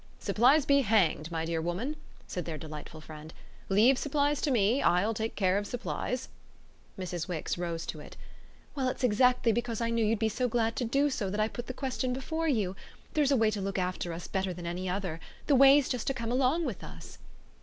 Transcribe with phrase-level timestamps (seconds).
[0.17, 1.95] "Supplies be hanged, my dear woman!"
[2.25, 3.31] said their delightful friend.
[3.69, 6.27] "Leave supplies to me I'll take care of supplies."
[6.97, 7.27] Mrs.
[7.27, 8.17] Wix rose to it.
[8.73, 11.47] "Well, it's exactly because I knew you'd be so glad to do so that I
[11.47, 12.75] put the question before you.
[13.13, 15.19] There's a way to look after us better than any other.
[15.45, 17.19] The way's just to come along with us."